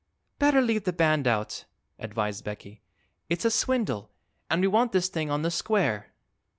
"Better 0.39 0.61
leave 0.63 0.85
the 0.85 0.93
band 0.93 1.27
out," 1.27 1.65
advised 1.99 2.43
Becky. 2.43 2.81
"It's 3.29 3.45
a 3.45 3.51
swindle, 3.51 4.09
and 4.49 4.59
we 4.59 4.67
want 4.67 4.93
this 4.93 5.09
thing 5.09 5.29
on 5.29 5.43
the 5.43 5.51
square." 5.51 6.11